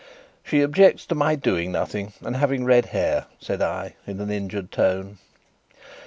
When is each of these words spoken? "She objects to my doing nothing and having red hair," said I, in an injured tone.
"She 0.43 0.63
objects 0.63 1.05
to 1.05 1.13
my 1.13 1.35
doing 1.35 1.71
nothing 1.71 2.13
and 2.21 2.35
having 2.35 2.65
red 2.65 2.87
hair," 2.87 3.27
said 3.39 3.61
I, 3.61 3.93
in 4.07 4.19
an 4.19 4.31
injured 4.31 4.71
tone. 4.71 5.19